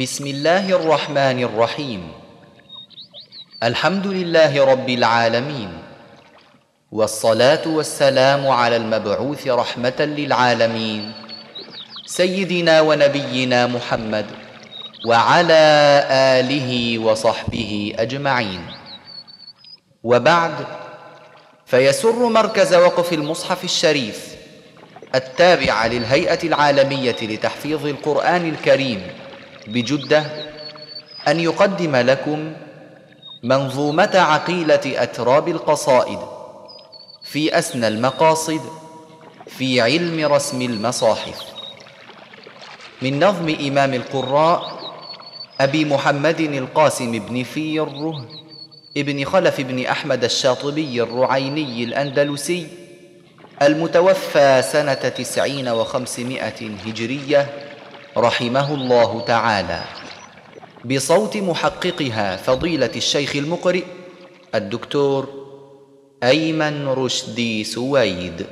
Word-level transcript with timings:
بسم 0.00 0.26
الله 0.26 0.70
الرحمن 0.70 1.42
الرحيم 1.42 2.12
الحمد 3.62 4.06
لله 4.06 4.64
رب 4.64 4.88
العالمين 4.88 5.68
والصلاه 6.92 7.62
والسلام 7.66 8.48
على 8.48 8.76
المبعوث 8.76 9.48
رحمه 9.48 9.94
للعالمين 10.00 11.12
سيدنا 12.06 12.80
ونبينا 12.80 13.66
محمد 13.66 14.26
وعلى 15.06 15.62
اله 16.10 16.98
وصحبه 16.98 17.92
اجمعين 17.98 18.60
وبعد 20.04 20.54
فيسر 21.66 22.28
مركز 22.28 22.74
وقف 22.74 23.12
المصحف 23.12 23.64
الشريف 23.64 24.34
التابع 25.14 25.86
للهيئه 25.86 26.42
العالميه 26.46 27.16
لتحفيظ 27.22 27.86
القران 27.86 28.48
الكريم 28.48 29.23
بجدة 29.66 30.24
أن 31.28 31.40
يقدم 31.40 31.96
لكم 31.96 32.52
منظومة 33.42 34.10
عقيلة 34.14 34.80
أتراب 34.86 35.48
القصائد 35.48 36.18
في 37.22 37.58
أسنى 37.58 37.88
المقاصد 37.88 38.60
في 39.46 39.80
علم 39.80 40.32
رسم 40.32 40.62
المصاحف. 40.62 41.42
من 43.02 43.24
نظم 43.24 43.56
إمام 43.66 43.94
القراء 43.94 44.74
أبي 45.60 45.84
محمد 45.84 46.40
القاسم 46.40 47.18
بن 47.18 47.42
فيره 47.42 48.24
ابن 48.96 49.24
خلف 49.24 49.60
بن 49.60 49.86
أحمد 49.86 50.24
الشاطبي 50.24 51.02
الرعيني 51.02 51.84
الأندلسي 51.84 52.66
المتوفى 53.62 54.62
سنة 54.72 54.94
تسعين 54.94 55.68
وخمسمائة 55.68 56.70
هجرية 56.86 57.63
رحمه 58.16 58.74
الله 58.74 59.20
تعالى. 59.20 59.82
بصوت 60.84 61.36
محققها 61.36 62.36
فضيلة 62.36 62.90
الشيخ 62.96 63.36
المقرئ 63.36 63.84
الدكتور 64.54 65.28
أيمن 66.22 66.88
رشدي 66.88 67.64
سويد. 67.64 68.46